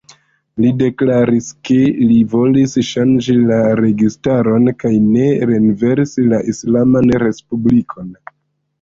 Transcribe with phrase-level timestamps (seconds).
[0.63, 1.77] Li deklaris, ke
[2.13, 8.15] li volis ŝanĝi la registaron, kaj ne renversi la islaman respublikon.